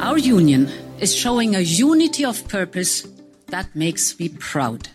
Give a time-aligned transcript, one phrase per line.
[0.00, 0.68] Our union
[0.98, 3.06] is showing a unity of purpose
[3.48, 4.88] that makes me proud.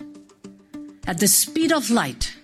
[1.07, 2.36] At the speed of light,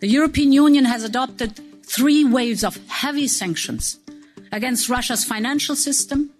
[0.00, 3.98] the European Union has adopted three waves of heavy sanctions
[4.50, 6.30] against Russia's financial system,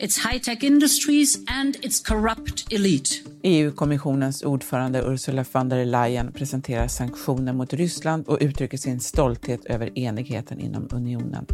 [0.00, 3.10] its high-tech industries and its corrupt elite.
[3.42, 9.98] EU-kommissionens ordförande Ursula von der Leyen presenterar sanktioner mot Ryssland och uttrycker sin stolthet över
[9.98, 11.46] enigheten inom unionen.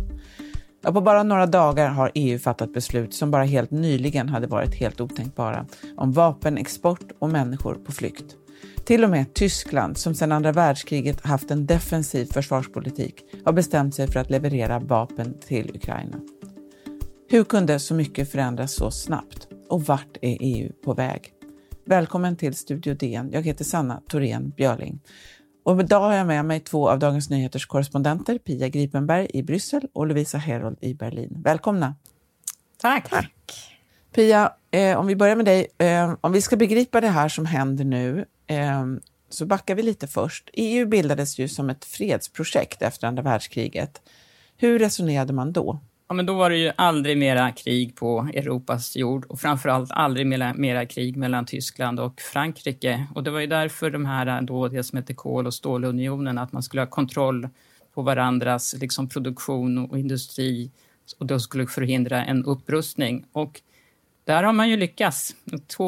[0.85, 4.75] Och på bara några dagar har EU fattat beslut som bara helt nyligen hade varit
[4.75, 5.67] helt otänkbara
[5.97, 8.37] om vapenexport och människor på flykt.
[8.85, 14.09] Till och med Tyskland, som sedan andra världskriget haft en defensiv försvarspolitik, har bestämt sig
[14.09, 16.21] för att leverera vapen till Ukraina.
[17.29, 19.49] Hur kunde så mycket förändras så snabbt?
[19.69, 21.33] Och vart är EU på väg?
[21.87, 23.31] Välkommen till Studio DN.
[23.33, 25.01] Jag heter Sanna Thorén Björling.
[25.65, 29.89] Och idag har jag med mig två av Dagens Nyheters korrespondenter, Pia Gripenberg i Bryssel
[29.93, 31.43] och Lovisa Herold i Berlin.
[31.45, 31.95] Välkomna!
[32.77, 33.11] Tack!
[33.11, 33.31] Tack.
[34.15, 35.67] Pia, eh, om vi börjar med dig.
[35.79, 38.85] Eh, om vi ska begripa det här som händer nu eh,
[39.29, 40.51] så backar vi lite först.
[40.53, 44.03] EU bildades ju som ett fredsprojekt efter andra världskriget.
[44.57, 45.81] Hur resonerade man då?
[46.09, 50.27] Ja, men då var det ju aldrig mera krig på Europas jord och framförallt aldrig
[50.27, 53.07] mera, mera krig mellan Tyskland och Frankrike.
[53.15, 56.53] Och det var ju därför de här, då, det som heter kol och stålunionen, att
[56.53, 57.49] man skulle ha kontroll
[57.95, 60.71] på varandras liksom, produktion och industri
[61.19, 63.25] och då skulle förhindra en upprustning.
[63.33, 63.61] Och
[64.25, 65.35] där har man ju lyckats.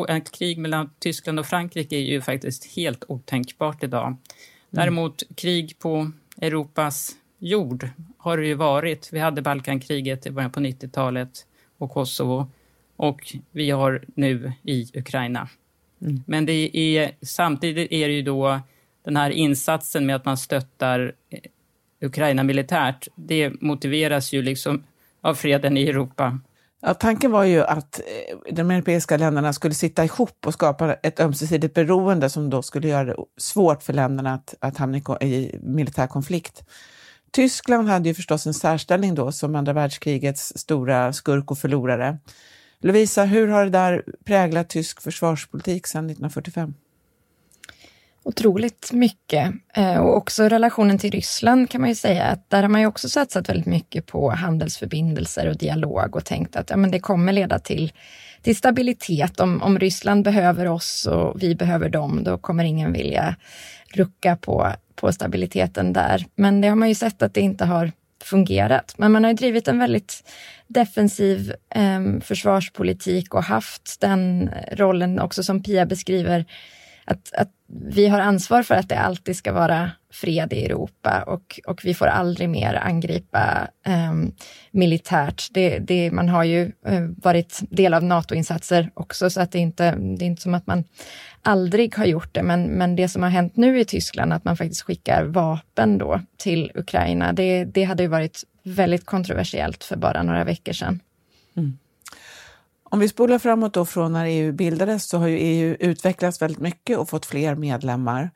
[0.08, 4.06] Ett krig mellan Tyskland och Frankrike är ju faktiskt helt otänkbart idag.
[4.06, 4.18] Mm.
[4.70, 6.10] Däremot krig på
[6.40, 7.88] Europas jord
[8.28, 9.08] har det ju varit.
[9.12, 11.46] Vi hade Balkankriget i början på 90-talet
[11.78, 12.50] och Kosovo
[12.96, 15.48] och vi har nu i Ukraina.
[16.02, 16.22] Mm.
[16.26, 18.60] Men det är, samtidigt är det ju då
[19.04, 21.40] den här insatsen med att man stöttar eh,
[22.06, 24.84] Ukraina militärt, det motiveras ju liksom
[25.20, 26.38] av freden i Europa.
[26.80, 31.20] Ja, tanken var ju att eh, de europeiska länderna skulle sitta ihop och skapa ett
[31.20, 36.06] ömsesidigt beroende som då skulle göra det svårt för länderna att, att hamna i militär
[36.06, 36.64] konflikt.
[37.30, 42.18] Tyskland hade ju förstås en särställning då som andra världskrigets stora skurk och förlorare.
[42.80, 46.74] Lovisa, hur har det där präglat tysk försvarspolitik sedan 1945?
[48.28, 49.52] Otroligt mycket.
[49.74, 52.86] Eh, och också relationen till Ryssland kan man ju säga att där har man ju
[52.86, 57.32] också satsat väldigt mycket på handelsförbindelser och dialog och tänkt att ja, men det kommer
[57.32, 57.92] leda till,
[58.42, 59.40] till stabilitet.
[59.40, 63.36] Om, om Ryssland behöver oss och vi behöver dem, då kommer ingen vilja
[63.94, 66.24] rucka på på stabiliteten där.
[66.34, 67.92] Men det har man ju sett att det inte har
[68.24, 68.94] fungerat.
[68.98, 70.30] Men man har drivit en väldigt
[70.66, 76.44] defensiv eh, försvarspolitik och haft den rollen också som Pia beskriver,
[77.10, 81.60] att, att vi har ansvar för att det alltid ska vara fred i Europa och,
[81.66, 84.12] och vi får aldrig mer angripa eh,
[84.70, 85.48] militärt.
[85.50, 89.90] Det, det, man har ju eh, varit del av NATO-insatser också, så att det, inte,
[89.90, 90.84] det är inte som att man
[91.42, 94.56] aldrig har gjort det, men, men det som har hänt nu i Tyskland, att man
[94.56, 100.22] faktiskt skickar vapen då till Ukraina, det, det hade ju varit väldigt kontroversiellt för bara
[100.22, 101.00] några veckor sedan.
[101.56, 101.78] Mm.
[102.90, 106.60] Om vi spolar framåt då från när EU bildades så har ju EU utvecklats väldigt
[106.60, 108.30] mycket och fått fler medlemmar.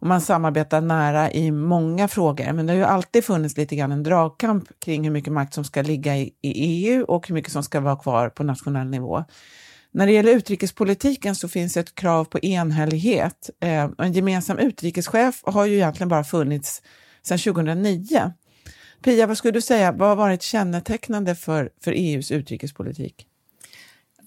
[0.00, 3.92] Och man samarbetar nära i många frågor, men det har ju alltid funnits lite grann
[3.92, 7.52] en dragkamp kring hur mycket makt som ska ligga i, i EU och hur mycket
[7.52, 9.24] som ska vara kvar på nationell nivå.
[9.90, 13.50] När det gäller utrikespolitiken så finns ett krav på enhällighet.
[13.60, 16.82] Eh, en gemensam utrikeschef har ju egentligen bara funnits
[17.22, 18.32] sedan 2009.
[19.04, 23.27] Pia, vad skulle du säga, vad har varit kännetecknande för, för EUs utrikespolitik?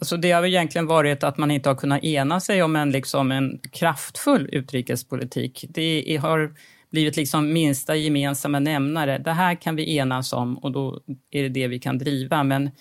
[0.01, 3.31] Alltså det har egentligen varit att man inte har kunnat ena sig om en, liksom
[3.31, 5.65] en kraftfull utrikespolitik.
[5.69, 6.53] Det har
[6.91, 9.17] blivit liksom minsta gemensamma nämnare.
[9.17, 11.01] Det här kan vi enas om och då
[11.31, 12.43] är det det vi kan driva.
[12.43, 12.71] Men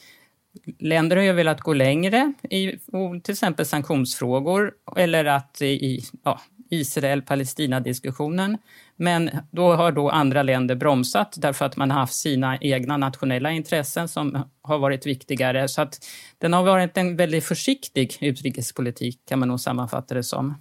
[0.78, 2.78] länder har ju velat gå längre i
[3.22, 6.40] till exempel sanktionsfrågor eller att i ja,
[6.70, 8.58] Israel-Palestina-diskussionen.
[8.96, 13.50] Men då har då andra länder bromsat därför att man har haft sina egna nationella
[13.50, 15.68] intressen som har varit viktigare.
[15.68, 16.06] Så att
[16.38, 20.54] den har varit en väldigt försiktig utrikespolitik kan man nog sammanfatta det som.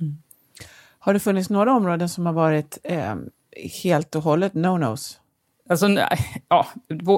[0.00, 0.16] Mm.
[0.98, 3.14] Har det funnits några områden som har varit eh,
[3.82, 5.20] helt och hållet no-nos?
[5.68, 5.88] Alltså,
[6.48, 6.66] ja,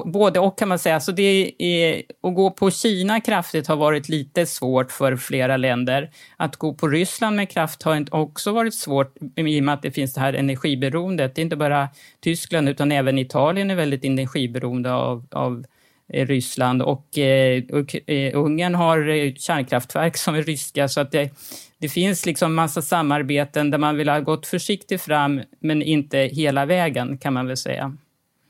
[0.05, 0.95] både och kan man säga.
[0.95, 6.11] Alltså det är, att gå på Kina kraftigt har varit lite svårt för flera länder.
[6.37, 9.91] Att gå på Ryssland med kraft har också varit svårt i och med att det
[9.91, 11.35] finns det här energiberoendet.
[11.35, 11.89] Det är inte bara
[12.19, 15.65] Tyskland utan även Italien är väldigt energiberoende av, av
[16.13, 21.29] eh, Ryssland eh, och eh, Ungern har eh, kärnkraftverk som är ryska så att det,
[21.77, 26.65] det finns liksom massa samarbeten där man vill ha gått försiktigt fram men inte hela
[26.65, 27.97] vägen kan man väl säga.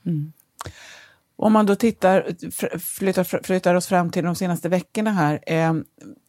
[0.07, 0.33] Mm.
[1.35, 2.25] Om man då tittar,
[2.79, 5.39] flyttar, flyttar oss fram till de senaste veckorna här.
[5.47, 5.73] Eh,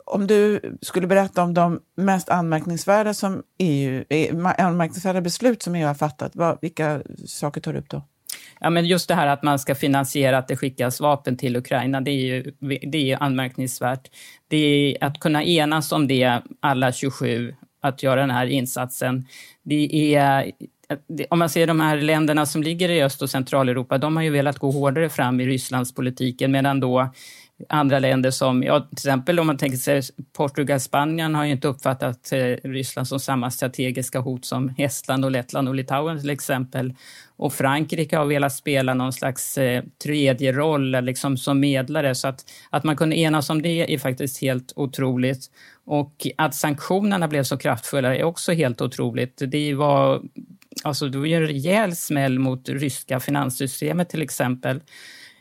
[0.04, 5.86] om du skulle berätta om de mest anmärkningsvärda, som EU, eh, anmärkningsvärda beslut som EU
[5.86, 8.02] har fattat, vad, vilka saker tar du upp då?
[8.60, 12.00] Ja, men just det här att man ska finansiera att det skickas vapen till Ukraina,
[12.00, 12.52] det är ju
[12.92, 14.10] det är anmärkningsvärt.
[14.48, 19.26] Det är att kunna enas om det, alla 27, att göra den här insatsen.
[19.62, 20.52] Det är
[21.30, 24.30] om man ser de här länderna som ligger i Öst och Centraleuropa, de har ju
[24.30, 27.12] velat gå hårdare fram i Rysslandspolitiken, medan då
[27.68, 30.02] andra länder som, ja, till exempel om man tänker sig
[30.36, 35.30] Portugal, Spanien har ju inte uppfattat eh, Ryssland som samma strategiska hot som Estland och
[35.30, 36.94] Lettland och Litauen till exempel.
[37.36, 42.28] Och Frankrike har velat spela någon slags eh, tredje roll eh, liksom som medlare så
[42.28, 45.46] att, att man kunde enas om det är faktiskt helt otroligt.
[45.84, 49.42] Och att sanktionerna blev så kraftfulla är också helt otroligt.
[49.46, 50.22] Det var,
[50.82, 54.80] alltså, det var ju en rejäl smäll mot ryska finanssystemet till exempel.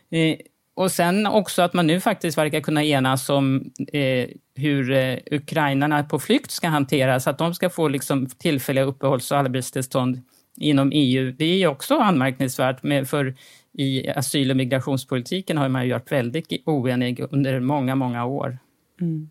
[0.09, 0.37] Eh,
[0.73, 6.03] och sen också att man nu faktiskt verkar kunna enas om eh, hur eh, ukrainarna
[6.03, 10.21] på flykt ska hanteras, att de ska få liksom tillfälliga uppehålls och arbetstillstånd
[10.57, 11.31] inom EU.
[11.31, 13.35] Det är också anmärkningsvärt, med, för
[13.73, 18.57] i asyl och migrationspolitiken har man ju varit väldigt oenig under många, många år.
[19.01, 19.29] Mm.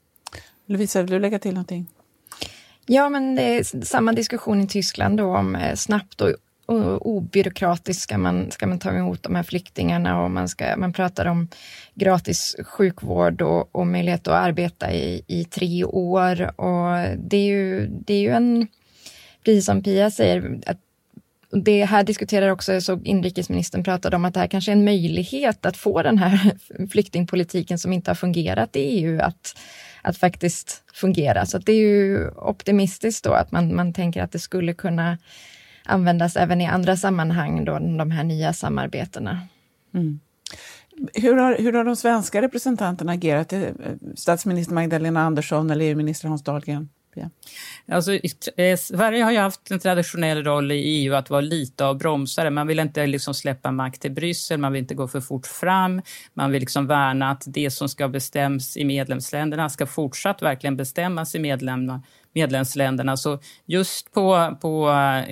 [0.67, 1.87] Lovisa, vill du lägga till någonting?
[2.87, 6.35] Ja, men det är samma diskussion i Tyskland då om eh, snabbt och
[7.01, 11.27] obyråkratiskt ska man, ska man ta emot de här flyktingarna och man, ska, man pratar
[11.27, 11.49] om
[11.95, 16.61] gratis sjukvård och, och möjlighet att arbeta i, i tre år.
[16.61, 18.69] Och det är ju, det är ju en,
[19.45, 20.79] precis som Pia säger, att
[21.51, 25.67] det här diskuterar också, så inrikesministern pratade om att det här kanske är en möjlighet
[25.67, 26.53] att få den här
[26.91, 29.59] flyktingpolitiken som inte har fungerat i EU att,
[30.07, 31.47] att faktiskt fungera.
[31.47, 35.19] Så det är ju optimistiskt då att man, man tänker att det skulle kunna
[35.85, 39.41] användas även i andra sammanhang, då, de här nya samarbetena.
[39.95, 40.21] Mm.
[41.15, 43.53] Hur har, hur har de svenska representanterna agerat?
[43.53, 43.63] Eh,
[44.15, 46.89] statsminister Magdalena Andersson eller EU-minister Hans Dahlgren?
[47.17, 47.31] Ja.
[47.95, 48.13] Alltså,
[48.57, 52.51] eh, Sverige har ju haft en traditionell roll i EU att vara lite av bromsare.
[52.51, 56.03] Man vill inte liksom släppa makt till Bryssel, man vill inte gå för fort fram.
[56.35, 61.35] Man vill liksom värna att det som ska bestäms i medlemsländerna ska fortsatt verkligen bestämmas
[61.35, 62.03] i medlemmarna
[62.37, 63.17] medlemsländerna.
[63.17, 64.89] Så just på, på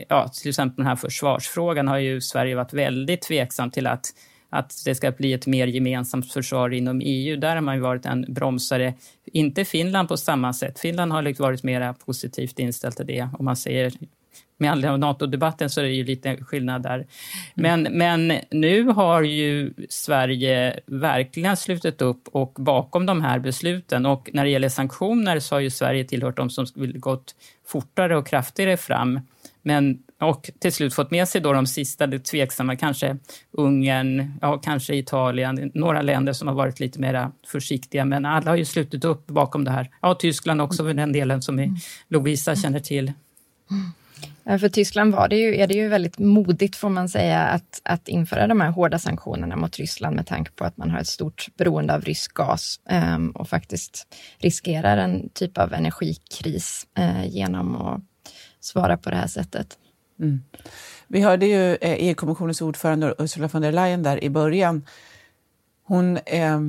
[0.08, 4.06] ja, till exempel den här försvarsfrågan har ju Sverige varit väldigt tveksam till att
[4.54, 7.36] att det ska bli ett mer gemensamt försvar inom EU.
[7.36, 8.94] Där har man ju varit en bromsare.
[9.24, 10.78] Inte Finland på samma sätt.
[10.78, 13.28] Finland har liksom varit mer positivt inställt till det.
[13.38, 13.92] Om man säger
[14.58, 17.06] med anledning av NATO-debatten så är det ju lite skillnad där.
[17.54, 24.06] Men, men nu har ju Sverige verkligen slutit upp och bakom de här besluten.
[24.06, 27.34] Och när det gäller sanktioner så har ju Sverige tillhört de som vill gått
[27.66, 29.20] fortare och kraftigare fram.
[29.66, 33.16] Men, och till slut fått med sig då de sista, det tveksamma, kanske
[33.50, 38.04] Ungern, ja, kanske Italien, några länder som har varit lite mer försiktiga.
[38.04, 39.90] Men alla har ju slutit upp bakom det här.
[40.02, 41.78] Ja, Tyskland också för den delen som
[42.08, 43.12] Lovisa känner till.
[44.44, 48.08] För Tyskland var det ju, är det ju väldigt modigt får man säga att, att
[48.08, 51.46] införa de här hårda sanktionerna mot Ryssland med tanke på att man har ett stort
[51.56, 54.06] beroende av rysk gas um, och faktiskt
[54.38, 58.00] riskerar en typ av energikris uh, genom att
[58.64, 59.78] svara på det här sättet.
[60.20, 60.42] Mm.
[61.08, 64.86] Vi hörde ju eh, EU-kommissionens ordförande Ursula von der Leyen där i början.
[65.84, 66.60] Hon eh,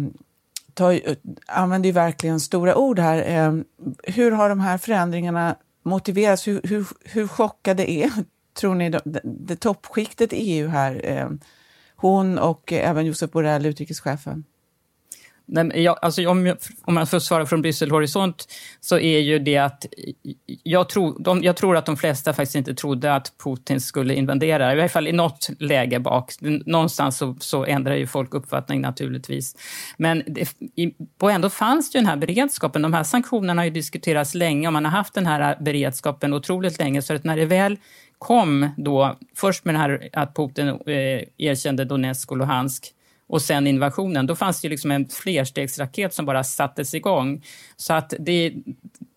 [0.73, 1.15] tar, eh,
[1.47, 3.17] använder ju verkligen stora ord här.
[3.17, 3.53] Eh,
[4.03, 6.47] hur har de här förändringarna motiverats?
[6.47, 8.11] Hur, hur, hur chockade är,
[8.53, 11.01] tror ni, det, det toppskiktet i EU här?
[11.03, 11.29] Eh,
[11.95, 14.43] hon och eh, även Josep Borrell, utrikeschefen.
[15.47, 18.47] Nej, jag, alltså om, om jag får svara från Bryssel horisont
[18.79, 19.85] så är ju det att
[20.63, 24.75] jag tror, de, jag tror att de flesta faktiskt inte trodde att Putin skulle invadera,
[24.75, 26.33] i alla fall i något läge bak.
[26.65, 29.55] Någonstans så, så ändrar ju folk uppfattning naturligtvis.
[29.97, 32.81] Men det, i, och ändå fanns ju den här beredskapen.
[32.81, 36.79] De här sanktionerna har ju diskuterats länge och man har haft den här beredskapen otroligt
[36.79, 37.77] länge så att när det väl
[38.17, 42.91] kom då, först med det här att Putin eh, erkände Donetsk och Luhansk
[43.27, 47.43] och sen invasionen, då fanns det liksom en flerstegsraket som bara sattes igång.
[47.75, 48.53] Så att det,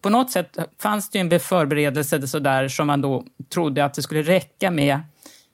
[0.03, 3.25] på något sätt fanns det en förberedelse så där som man då
[3.55, 5.01] trodde att det skulle räcka med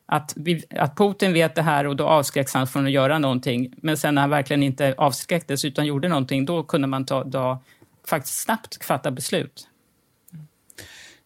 [0.06, 3.74] att, vi, att Putin vet det här och då avskräcks han från att göra någonting.
[3.76, 7.62] Men sen när han verkligen inte avskräcktes utan gjorde någonting, då kunde man ta, då,
[8.06, 9.68] faktiskt snabbt fatta beslut.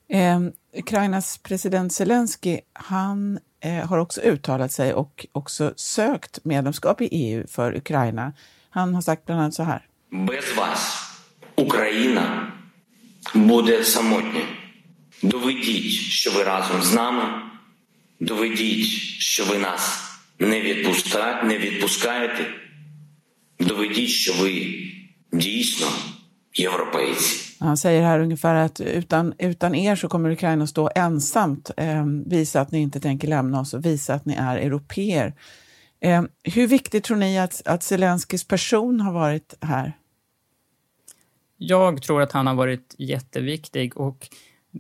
[0.10, 0.40] Eh,
[0.74, 7.48] Ukrainas president Zelensky, han eh, har också uttalat sig och också sökt medlemskap i EU
[7.48, 8.34] för Ukraina.
[8.70, 9.88] Han har sagt bland annat så här.
[10.12, 11.10] Без вас
[11.56, 12.52] Україна
[13.34, 14.42] буде самотня.
[15.24, 17.42] Доведіть, що ви разом з нами.
[18.20, 18.86] Доведіть,
[19.20, 20.04] що ви нас
[20.40, 21.44] не, відпуска...
[21.44, 22.46] не відпускаєте.
[23.60, 24.76] Доведіть, що ви
[25.34, 25.88] дійсно
[26.54, 27.47] європейці.
[27.61, 31.71] Han säger här ungefär att utan, utan er så kommer Ukraina stå ensamt.
[31.77, 35.35] Eh, visa att ni inte tänker lämna oss och visa att ni är europeer.
[36.01, 39.93] Eh, hur viktigt tror ni att, att Zelenskyjs person har varit här?
[41.57, 44.29] Jag tror att han har varit jätteviktig och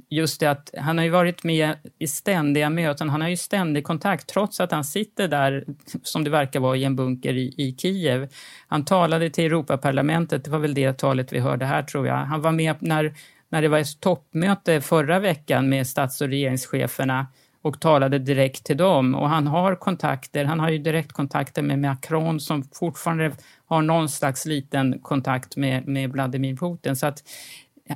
[0.08, 3.84] just det att han har ju varit med i ständiga möten, han har ju ständig
[3.84, 5.64] kontakt trots att han sitter där,
[6.02, 8.28] som det verkar vara, i en bunker i, i Kiev.
[8.68, 12.16] Han talade till Europaparlamentet, det var väl det talet vi hörde här tror jag.
[12.16, 13.14] Han var med när,
[13.48, 17.26] när det var ett toppmöte förra veckan med stats och regeringscheferna
[17.62, 19.14] och talade direkt till dem.
[19.14, 23.32] Och han har kontakter, han har ju direktkontakter med Macron som fortfarande
[23.66, 26.96] har någon slags liten kontakt med, med Vladimir Putin.
[26.96, 27.22] Så att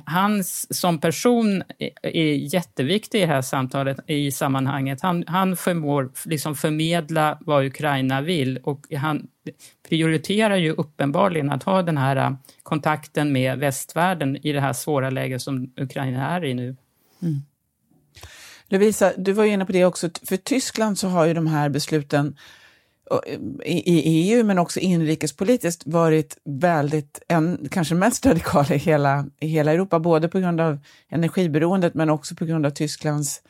[0.05, 1.63] han som person
[2.01, 5.01] är jätteviktig i det här samtalet, i sammanhanget.
[5.01, 9.27] Han, han förmår liksom förmedla vad Ukraina vill och han
[9.89, 12.31] prioriterar ju uppenbarligen att ha den här äh,
[12.63, 16.75] kontakten med västvärlden i det här svåra läget som Ukraina är i nu.
[17.21, 17.41] Mm.
[18.67, 20.09] Lovisa, du var ju inne på det också.
[20.29, 22.35] För Tyskland så har ju de här besluten
[23.65, 29.71] i EU men också inrikespolitiskt varit väldigt, en, kanske mest radikala i hela, i hela
[29.71, 30.79] Europa, både på grund av
[31.09, 33.41] energiberoendet men också på grund av Tysklands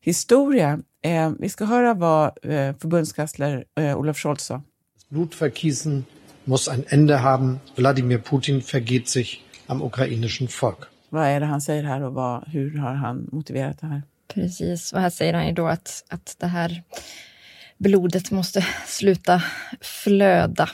[0.00, 0.80] historia.
[1.02, 4.62] Eh, vi ska höra vad eh, förbundskansler eh, Olaf Scholz sa.
[5.08, 6.04] Blutvergießen
[6.44, 7.60] muss ein Ende haben.
[7.76, 10.78] Wladimir Putin vergeht sich am ukrainischen Volk.
[11.08, 14.02] Vad är det han säger här och vad, hur har han motiverat det här?
[14.34, 16.82] Precis, och här säger han ju då att, att det här
[17.78, 19.42] blodet måste sluta
[19.80, 20.68] flöda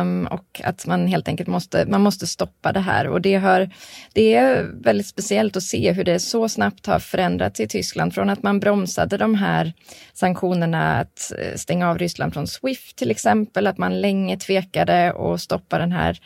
[0.00, 3.06] um, och att man helt enkelt måste, man måste stoppa det här.
[3.06, 3.70] Och det, har,
[4.12, 8.30] det är väldigt speciellt att se hur det så snabbt har förändrats i Tyskland från
[8.30, 9.72] att man bromsade de här
[10.12, 15.40] sanktionerna att eh, stänga av Ryssland från Swift till exempel, att man länge tvekade att
[15.40, 16.18] stoppa den här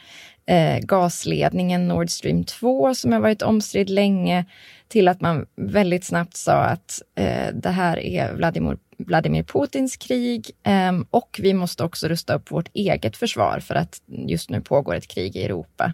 [0.47, 4.45] eh, gasledningen Nord Stream 2 som har varit omstridd länge
[4.89, 10.51] till att man väldigt snabbt sa att eh, det här är Vladimir, Vladimir Putins krig
[10.63, 14.95] ehm, och vi måste också rusta upp vårt eget försvar för att just nu pågår
[14.95, 15.93] ett krig i Europa.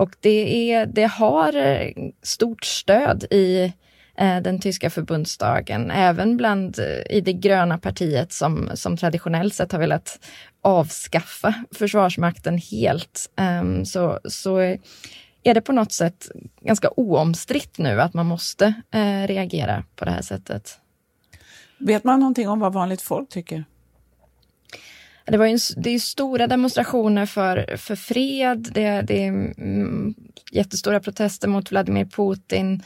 [0.00, 3.72] Och det, är, det har eh, stort stöd i
[4.16, 9.72] eh, den tyska förbundsdagen, även bland eh, i det gröna partiet som, som traditionellt sett
[9.72, 10.18] har velat
[10.62, 13.30] avskaffa Försvarsmakten helt.
[13.36, 14.58] Ehm, så, så
[15.42, 18.74] är det på något sätt ganska oomstritt nu att man måste
[19.26, 20.78] reagera på det här sättet.
[21.80, 23.64] Vet man någonting om vad vanligt folk tycker?
[25.24, 30.14] Det, var ju, det är stora demonstrationer för, för fred, det, det är mm,
[30.52, 32.82] jättestora protester mot Vladimir Putin.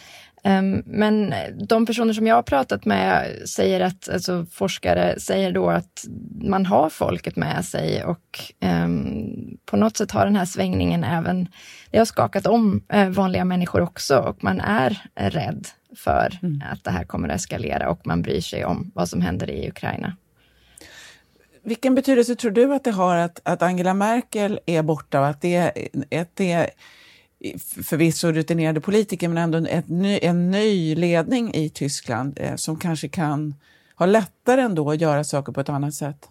[0.46, 1.34] Um, men
[1.68, 6.04] de personer som jag har pratat med säger att, alltså forskare säger då att
[6.42, 11.48] man har folket med sig och um, på något sätt har den här svängningen även,
[11.90, 16.62] det har skakat om uh, vanliga människor också och man är rädd för mm.
[16.72, 19.68] att det här kommer att eskalera och man bryr sig om vad som händer i
[19.68, 20.16] Ukraina.
[21.62, 25.40] Vilken betydelse tror du att det har att, att Angela Merkel är borta och att
[25.40, 25.72] det,
[26.20, 26.70] att det
[27.84, 33.08] förvisso rutinerade politiker, men ändå ett ny, en ny ledning i Tyskland eh, som kanske
[33.08, 33.54] kan
[33.94, 36.28] ha lättare ändå att göra saker på ett annat sätt?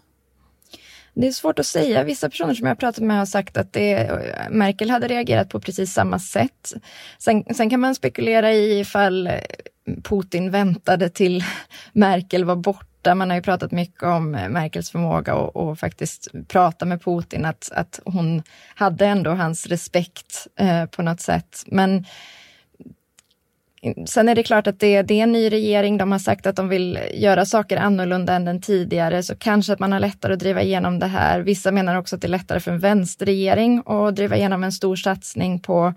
[1.13, 2.03] Det är svårt att säga.
[2.03, 5.49] Vissa personer som jag har pratat med har sagt att det, eh, Merkel hade reagerat
[5.49, 6.73] på precis samma sätt.
[7.17, 9.33] Sen, sen kan man spekulera i ifall eh,
[10.03, 11.43] Putin väntade till
[11.93, 13.15] Merkel var borta borta.
[13.15, 17.71] Man har ju pratat mycket om Merkels förmåga och, och faktiskt prata med Putin, att,
[17.75, 18.43] att hon
[18.75, 21.63] hade ändå hans respekt eh, på något sätt.
[21.67, 22.05] Men
[24.05, 26.55] Sen är det klart att det, det, är en ny regering, de har sagt att
[26.55, 30.39] de vill göra saker annorlunda än den tidigare, så kanske att man har lättare att
[30.39, 31.43] driva igenom det här.
[31.43, 34.95] Vissa menar också att det är lättare för en vänsterregering att driva igenom en stor
[34.95, 35.93] satsning på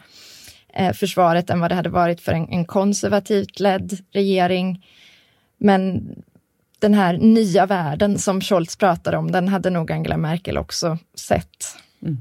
[0.74, 4.84] eh, försvaret än vad det hade varit för en, en konservativt ledd regering.
[5.58, 6.08] Men
[6.78, 11.76] den här nya världen som Scholz pratar om, den hade nog Angela Merkel också sett.
[12.02, 12.20] Mm.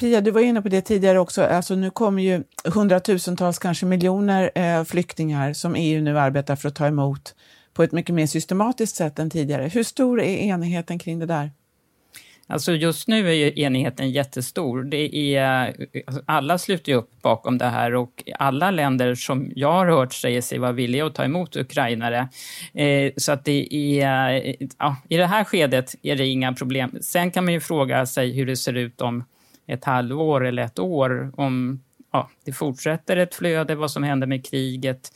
[0.00, 1.42] Pia, du var inne på det tidigare också.
[1.42, 6.74] Alltså, nu kommer ju hundratusentals, kanske miljoner eh, flyktingar som EU nu arbetar för att
[6.74, 7.34] ta emot
[7.74, 9.68] på ett mycket mer systematiskt sätt än tidigare.
[9.68, 11.50] Hur stor är enigheten kring det där?
[12.52, 14.82] Alltså just nu är ju enigheten jättestor.
[14.82, 15.74] Det är,
[16.06, 20.40] alltså, alla sluter upp bakom det här och alla länder som jag har hört säger
[20.40, 22.28] sig vara villiga att ta emot ukrainare.
[22.74, 26.98] Eh, så att det är, ja, i det här skedet är det inga problem.
[27.00, 29.24] Sen kan man ju fråga sig hur det ser ut om
[29.66, 31.80] ett halvår eller ett år, om
[32.12, 35.12] ja, det fortsätter ett flöde, vad som händer med kriget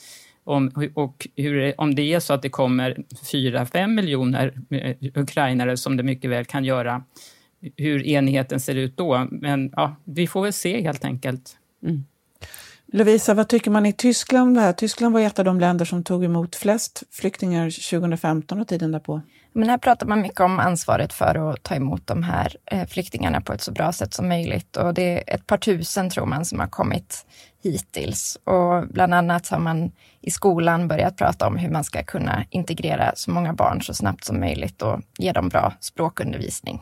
[0.47, 2.97] om, och hur, om det är så att det kommer
[3.33, 7.03] 4-5 miljoner eh, ukrainare som det mycket väl kan göra,
[7.77, 9.29] hur enheten ser ut då.
[9.31, 11.57] Men ja, vi får väl se helt enkelt.
[11.83, 12.05] Mm.
[12.93, 14.59] Lovisa, vad tycker man i Tyskland?
[14.59, 14.73] Här?
[14.73, 19.23] Tyskland var ett av de länder som tog emot flest flyktingar 2015 och tiden därpå.
[19.53, 23.41] Men här pratar man mycket om ansvaret för att ta emot de här eh, flyktingarna
[23.41, 24.77] på ett så bra sätt som möjligt.
[24.77, 27.27] Och det är ett par tusen, tror man, som har kommit
[27.71, 28.39] hittills.
[28.45, 33.13] Och bland annat har man i skolan börjat prata om hur man ska kunna integrera
[33.15, 36.81] så många barn så snabbt som möjligt och ge dem bra språkundervisning.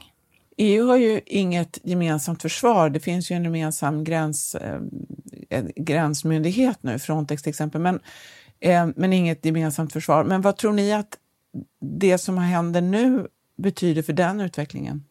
[0.56, 2.90] EU har ju inget gemensamt försvar.
[2.90, 4.80] Det finns ju en gemensam gräns, eh,
[5.76, 8.00] gränsmyndighet nu, Frontex till exempel, men,
[8.60, 10.24] eh, men inget gemensamt försvar.
[10.24, 11.18] Men vad tror ni att
[11.80, 13.26] det som händer nu
[13.56, 15.04] betyder för den utvecklingen?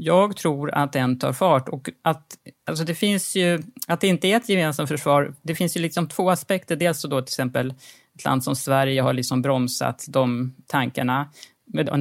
[0.00, 4.28] Jag tror att den tar fart och att alltså det finns ju, att det inte
[4.28, 6.76] är ett gemensamt försvar, det finns ju liksom två aspekter.
[6.76, 7.74] Dels så då till exempel
[8.14, 11.28] ett land som Sverige har liksom bromsat de tankarna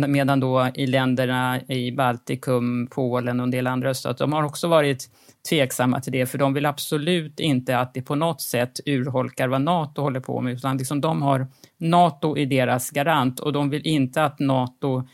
[0.07, 4.67] medan då i länderna i Baltikum, Polen och en del andra öststater, de har också
[4.67, 5.09] varit
[5.49, 9.61] tveksamma till det, för de vill absolut inte att det på något sätt urholkar vad
[9.61, 13.87] Nato håller på med, utan liksom de har Nato i deras garant och de vill
[13.87, 15.07] inte att Nato,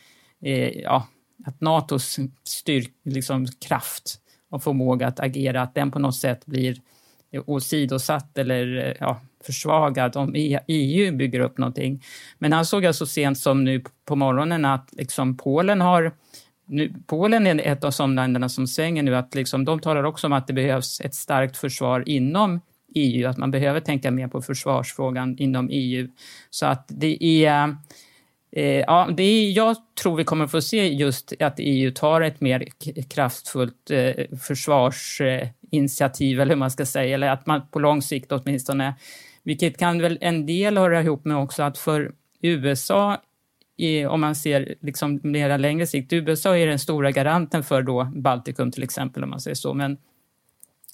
[0.45, 1.07] eh, ja,
[1.45, 4.19] att Natos styrk, liksom kraft
[4.49, 6.75] och förmåga att agera, att den på något sätt blir
[7.45, 10.35] åsidosatt eller ja, försvagad om
[10.67, 12.03] EU bygger upp någonting.
[12.37, 16.11] Men han såg jag så sent som nu på morgonen att liksom Polen har
[16.65, 20.27] nu, Polen är ett av de länderna som svänger nu, att liksom, de talar också
[20.27, 22.61] om att det behövs ett starkt försvar inom
[22.95, 26.07] EU, att man behöver tänka mer på försvarsfrågan inom EU.
[26.49, 27.77] Så att det är
[28.55, 32.41] Eh, ja, det är, jag tror vi kommer få se just att EU tar ett
[32.41, 32.65] mer
[33.09, 38.95] kraftfullt eh, försvarsinitiativ, eller hur man ska säga, eller att man på lång sikt åtminstone,
[39.43, 42.11] vilket kan väl en del höra ihop med också att för
[42.41, 43.17] USA
[44.09, 48.71] om man ser liksom mera längre sikt, USA är den stora garanten för då Baltikum
[48.71, 49.97] till exempel, om man säger så, men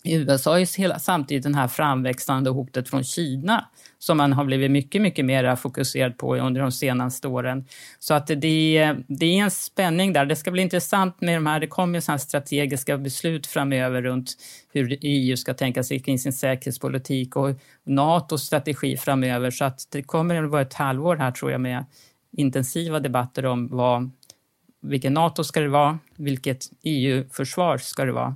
[0.04, 3.66] USA är hela, samtidigt det här framväxande hotet från Kina
[4.00, 7.66] som man har blivit mycket, mycket mer fokuserad på under de senaste åren.
[8.00, 10.26] Så att det, det är en spänning där.
[10.26, 14.38] Det ska bli intressant med de här, det kommer ju sådana strategiska beslut framöver runt
[14.74, 17.50] hur EU ska tänka sig kring sin säkerhetspolitik och
[17.84, 19.52] NATOs strategi framöver.
[19.52, 21.86] Så att det kommer att vara ett halvår här tror jag med
[22.32, 24.12] intensiva debatter om vad,
[24.82, 28.36] vilken NATO ska det vara, vilket EU-försvar ska det vara.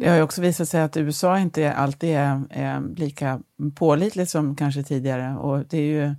[0.00, 3.40] Det har ju också visat sig att USA inte alltid är, är lika
[3.74, 5.36] pålitligt som kanske tidigare.
[5.36, 6.14] Och det är ju,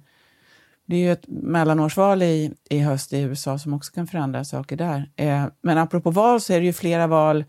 [0.85, 4.75] det är ju ett mellanårsval i, i höst i USA som också kan förändra saker
[4.75, 5.09] där.
[5.15, 7.45] Eh, men apropå val så är det ju flera val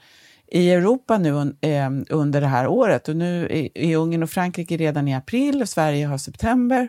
[0.46, 3.08] i Europa nu eh, under det här året.
[3.08, 6.88] Och nu är Ungern och Frankrike redan i april, och Sverige har september.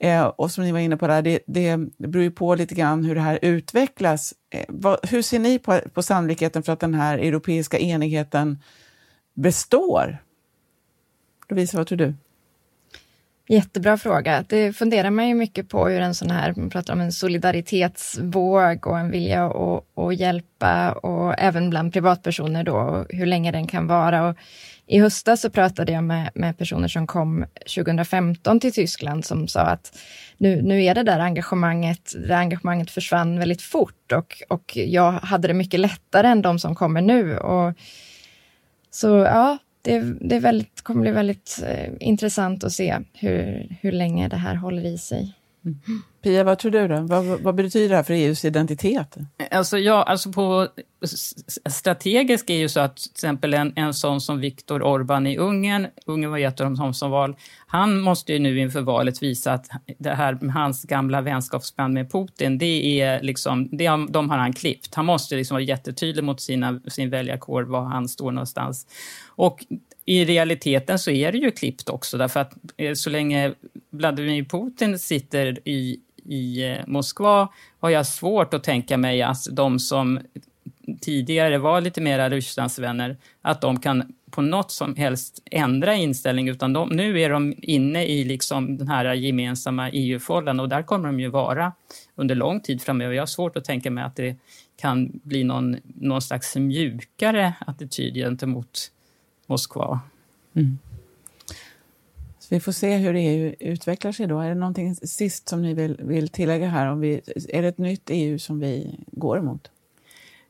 [0.00, 1.76] Eh, och som ni var inne på, där, det, det
[2.08, 4.34] beror ju på lite grann hur det här utvecklas.
[4.52, 8.58] Eh, vad, hur ser ni på, på sannolikheten för att den här europeiska enigheten
[9.34, 10.18] består?
[11.48, 12.14] Lovisa, vad tror du?
[13.52, 14.44] Jättebra fråga.
[14.48, 18.86] Det funderar man ju mycket på hur en sån här, man pratar om en solidaritetsvåg
[18.86, 23.86] och en vilja att, att hjälpa och även bland privatpersoner då, hur länge den kan
[23.86, 24.28] vara.
[24.28, 24.36] Och
[24.86, 29.60] I höstas så pratade jag med, med personer som kom 2015 till Tyskland som sa
[29.60, 29.98] att
[30.36, 35.48] nu, nu är det där engagemanget, det engagemanget försvann väldigt fort och, och jag hade
[35.48, 37.38] det mycket lättare än de som kommer nu.
[37.38, 37.74] Och,
[38.90, 43.92] så ja, det, det är väldigt, kommer bli väldigt eh, intressant att se hur, hur
[43.92, 45.34] länge det här håller i sig.
[45.64, 46.02] Mm.
[46.22, 47.00] Pia, vad tror du då?
[47.00, 49.16] Vad, vad, betyder det här för EUs identitet?
[49.50, 50.68] Alltså, ja, alltså på
[51.70, 55.86] strategiskt är ju så att till exempel en, en sån som Viktor Orbán i Ungern,
[56.06, 59.66] Ungern var ett av de som val, han måste ju nu inför valet visa att
[59.98, 64.52] det här med hans gamla vänskapsband med Putin, det är liksom, det, de har han
[64.52, 64.94] klippt.
[64.94, 68.86] Han måste liksom vara jättetydlig mot sina, sin väljarkår var han står någonstans.
[69.26, 69.64] Och
[70.04, 73.54] i realiteten så är det ju klippt också därför att eh, så länge
[73.90, 77.48] Vladimir Putin sitter i, i eh, Moskva
[77.80, 80.20] har jag svårt att tänka mig att de som
[81.00, 86.72] tidigare var lite mera Rysslandsvänner, att de kan på något som helst ändra inställning, utan
[86.72, 91.20] de, nu är de inne i liksom den här gemensamma EU-fållan och där kommer de
[91.20, 91.72] ju vara
[92.14, 93.14] under lång tid framöver.
[93.14, 94.36] Jag har svårt att tänka mig att det
[94.80, 98.90] kan bli någon, någon slags mjukare attityd gentemot
[99.46, 100.00] Moskva.
[100.54, 100.78] Mm.
[102.38, 104.40] Så vi får se hur EU utvecklar sig då.
[104.40, 106.86] Är det någonting sist som ni vill, vill tillägga här?
[106.86, 109.70] Om vi, är det ett nytt EU som vi går emot?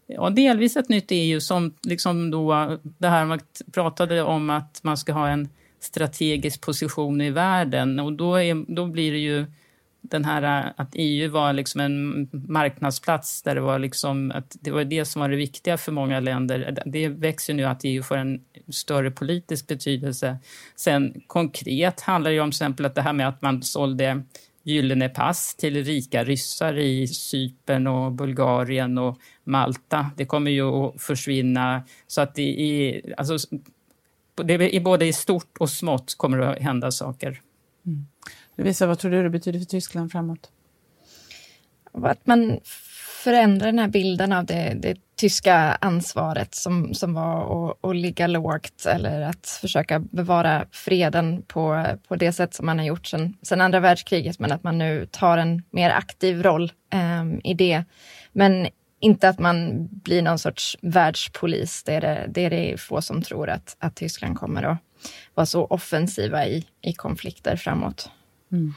[0.07, 3.40] Ja, delvis ett nytt EU som liksom då, det här man
[3.72, 5.48] pratade om att man ska ha en
[5.81, 9.46] strategisk position i världen och då, är, då blir det ju
[10.03, 14.71] den här äh, att EU var liksom en marknadsplats där det var liksom att det
[14.71, 16.83] var det som var det viktiga för många länder.
[16.87, 20.38] Det växer nu att EU får en större politisk betydelse.
[20.77, 24.23] Sen konkret handlar det om till exempel att det här med att man sålde
[24.62, 30.11] gyllene pass till rika ryssar i Cypern och Bulgarien och Malta.
[30.17, 31.83] Det kommer ju att försvinna.
[32.07, 33.37] Så att det är, alltså,
[34.35, 37.41] det är både i stort och smått kommer det att hända saker.
[37.87, 38.07] Mm.
[38.57, 40.51] Lovisa, vad tror du det betyder för Tyskland framåt?
[41.93, 42.61] Att man
[43.25, 48.27] förändrar den här bilden av det, det tyska ansvaret som, som var att, att ligga
[48.27, 53.37] lågt eller att försöka bevara freden på, på det sätt som man har gjort sedan,
[53.43, 57.85] sedan andra världskriget, men att man nu tar en mer aktiv roll eh, i det.
[58.33, 58.69] Men
[59.01, 61.83] inte att man blir någon sorts världspolis.
[61.83, 64.79] Det är det, det är det få som tror att, att Tyskland kommer att
[65.35, 68.11] vara så offensiva i, i konflikter framåt.
[68.53, 68.75] Mm.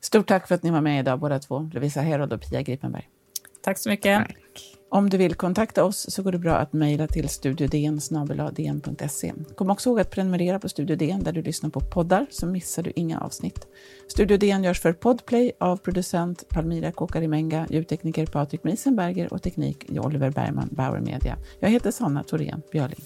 [0.00, 3.08] Stort tack för att ni var med idag båda två, Lovisa Herod och Pia Gripenberg.
[3.62, 4.26] Tack så mycket.
[4.26, 4.76] Tack.
[4.88, 8.52] Om du vill kontakta oss så går det bra att mejla till studiodn.se.
[9.54, 12.82] Kom också ihåg att prenumerera på Studio DN där du lyssnar på poddar så missar
[12.82, 13.66] du inga avsnitt.
[14.08, 20.30] Studio DN görs för Podplay av producent Palmira Kokarimenga, ljudtekniker Patrik Miesenberger och teknik Oliver
[20.30, 21.36] Bergman, Bauer Media.
[21.60, 23.04] Jag heter Sanna Thorén Björling.